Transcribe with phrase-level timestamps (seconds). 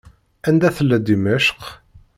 [0.47, 1.59] Anda tella Dimecq?